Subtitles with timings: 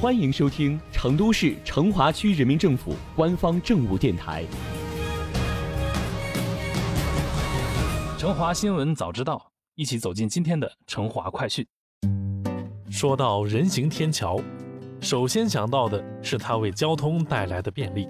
[0.00, 4.44] 欢迎收听成都市成华区人民政府官方政务电台
[8.16, 9.34] 《成华新闻早知道》，
[9.74, 11.66] 一起走进今天的成华快讯。
[12.88, 14.40] 说到人行天桥，
[15.00, 18.06] 首先想到的是它为交通带来的便利。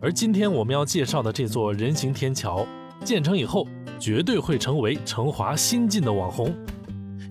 [0.00, 2.66] 而今天我们要介绍的这座人行天桥，
[3.04, 3.68] 建成以后
[4.00, 6.54] 绝对会成为成华新晋的网红。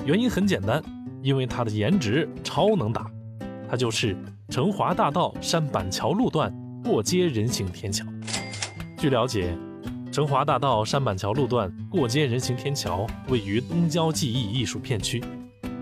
[0.05, 0.79] 原因很简单。
[1.23, 3.05] 因为它的颜值超能打，
[3.71, 4.17] 它就是
[4.49, 6.53] 成华大道山板桥路段
[6.83, 8.05] 过街人行天桥。
[8.97, 9.57] 据了解，
[10.11, 15.23] 成华大道山板桥路段过街人行天桥位于东郊记忆艺术片区，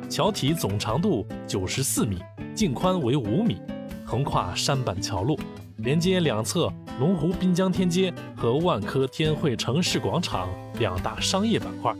[0.07, 2.19] 桥体总长度九十四米，
[2.53, 3.59] 净宽为五米，
[4.05, 5.35] 横跨山板桥路，
[5.77, 10.47] 连接两侧龙湖滨江天街和万科天汇城市广场
[10.77, 11.91] 两大商业板块。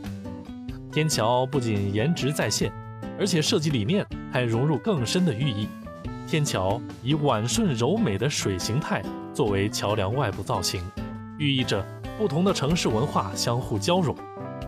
[0.92, 2.72] 天桥不仅颜值在线。
[3.18, 5.68] 而且设计理念还融入更深的寓意。
[6.30, 9.02] 天桥以婉顺柔美的水形态
[9.34, 10.80] 作为桥梁外部造型，
[11.38, 11.84] 寓意着
[12.16, 14.14] 不同的城市文化相互交融。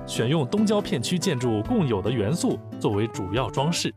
[0.04, 3.94] 选用东郊片区建筑共有的元素作为主要装饰，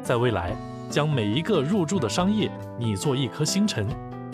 [0.00, 0.54] 在未来
[0.88, 3.84] 将每一个入驻的商业拟作一颗星辰，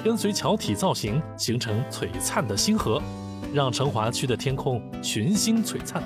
[0.04, 3.02] 跟随桥体造型形成璀璨的星河，
[3.54, 6.02] 让成华区的天空群星璀璨。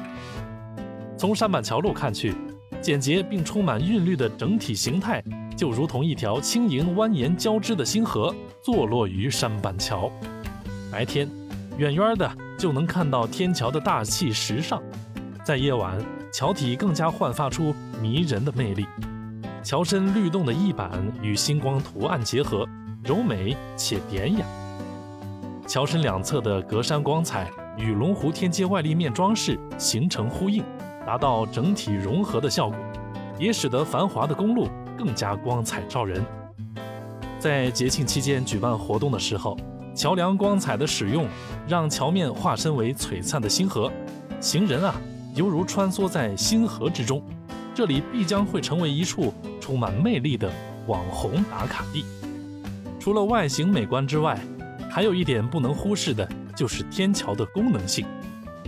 [1.19, 2.32] 从山板桥路看去。
[2.80, 5.22] 简洁并充满韵律的整体形态，
[5.56, 10.11] 就如同一条轻盈蜿蜒交织的星河，坐落于山板桥。
[10.91, 11.28] 白天，
[11.78, 14.78] 远远的就能看到天桥的大气时尚；
[15.44, 15.98] 在夜晚，
[16.33, 18.86] 桥体更加焕发出迷人的魅力。
[19.62, 20.91] 桥身律动的翼板
[21.22, 22.66] 与星光图案结合，
[23.05, 24.44] 柔美且典雅。
[25.66, 30.64] 桥身两侧的格栅光彩与龙湖天街外立面装饰形成呼应。
[31.05, 32.78] 达到整体融合的效果，
[33.37, 36.24] 也使得繁华的公路更加光彩照人。
[37.38, 39.56] 在节庆期间举办活动的时候，
[39.94, 41.26] 桥梁光彩的使用，
[41.66, 43.91] 让桥面化身为璀璨的星河，
[44.41, 44.94] 行人啊，
[45.34, 47.22] 犹如穿梭在星河之中。
[47.75, 50.52] 这里必将会成为一处充满魅力的
[50.86, 52.04] 网红打卡地。
[53.00, 54.38] 除了外形美观之外，
[54.91, 58.06] 还有一点不能忽视的，就是天桥的功能性。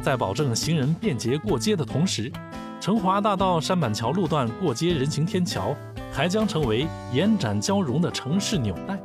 [0.03, 2.33] 在保证行人便捷过街的同时，
[2.81, 5.77] 成华大道山板桥路段过街人行天桥
[6.15, 8.97] 还将成为延展交融的城市纽带，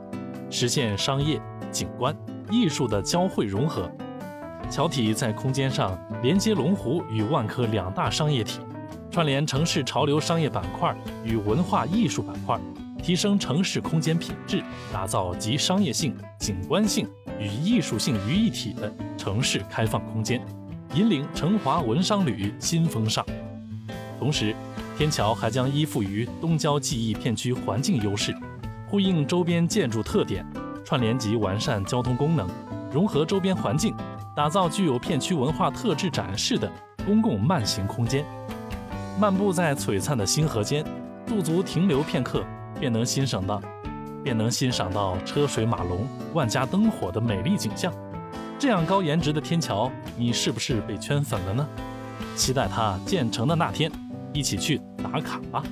[0.52, 2.16] 实现商业、景观、
[2.52, 3.92] 艺术的交汇融合。
[4.70, 8.60] 桥体在空间上连接龙湖与万科两大商业体，
[9.10, 12.60] 串联城市潮流商业板块与文化艺术板块，
[13.02, 17.10] 提升城市空间品质，打造集商业性、景观性
[17.40, 20.40] 与艺术性于一体的城市开放空间。
[20.94, 23.26] 引领成华文商旅新风尚，
[24.20, 24.56] 同时，
[25.00, 28.36] 天桥还将依附于东郊记忆片区环境优势，
[28.86, 30.46] 呼应周边建筑特点，
[30.84, 32.46] 串联及完善交通功能，
[32.92, 33.96] 融合周边环境，
[34.36, 36.70] 打造具有片区文化特质展示的
[37.06, 38.26] 公共慢行空间。
[39.18, 40.84] 漫步在璀璨的星河间，
[41.26, 42.44] 驻足停留片刻，
[42.78, 43.62] 便能欣赏到，
[44.22, 47.90] 便能欣赏到车水马龙、万家灯火的美丽景象。
[48.60, 51.66] 这样高颜值的天桥，你是不是被圈粉了呢？
[52.36, 53.90] 期待它建成的那天，
[54.34, 55.64] 一起去打卡吧。